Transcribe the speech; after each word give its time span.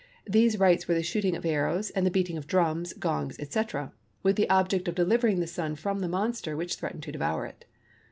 These 0.25 0.57
rites 0.57 0.87
were 0.87 0.95
the 0.95 1.03
shooting 1.03 1.35
of 1.35 1.45
arrows 1.45 1.91
and 1.91 2.07
the 2.07 2.09
beating 2.09 2.35
of 2.35 2.47
drums, 2.47 2.93
gongs, 2.93 3.37
etc., 3.39 3.91
with 4.23 4.35
the 4.35 4.49
object 4.49 4.87
of 4.87 4.95
delivering 4.95 5.39
the 5.41 5.45
Sun 5.45 5.75
from 5.75 5.99
the 5.99 6.09
monster 6.09 6.57
which 6.57 6.73
threatened 6.73 7.03
to 7.03 7.11
devour 7.11 7.45
it. 7.45 7.65